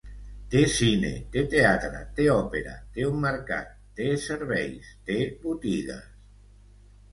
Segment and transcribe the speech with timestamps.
[0.51, 6.11] Té cine, té teatre, té òpera, té un mercat, té serveis, té botigues.